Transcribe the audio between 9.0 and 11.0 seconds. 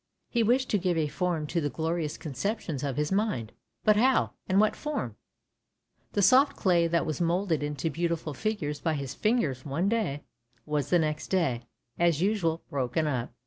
fingers one day, was the